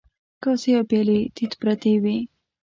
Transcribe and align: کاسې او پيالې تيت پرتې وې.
کاسې 0.43 0.69
او 0.77 0.83
پيالې 0.89 1.19
تيت 1.35 1.51
پرتې 1.59 1.93
وې. 2.03 2.17